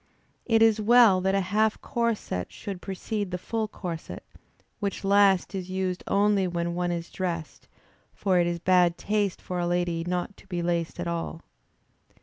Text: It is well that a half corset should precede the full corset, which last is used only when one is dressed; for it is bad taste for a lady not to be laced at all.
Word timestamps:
It 0.47 0.63
is 0.63 0.81
well 0.81 1.21
that 1.21 1.35
a 1.35 1.41
half 1.41 1.79
corset 1.79 2.51
should 2.51 2.81
precede 2.81 3.29
the 3.29 3.37
full 3.37 3.67
corset, 3.67 4.23
which 4.79 5.03
last 5.03 5.53
is 5.53 5.69
used 5.69 6.03
only 6.07 6.47
when 6.47 6.73
one 6.73 6.91
is 6.91 7.11
dressed; 7.11 7.67
for 8.11 8.39
it 8.39 8.47
is 8.47 8.57
bad 8.57 8.97
taste 8.97 9.39
for 9.39 9.59
a 9.59 9.67
lady 9.67 10.03
not 10.03 10.35
to 10.37 10.47
be 10.47 10.63
laced 10.63 10.99
at 10.99 11.07
all. 11.07 11.43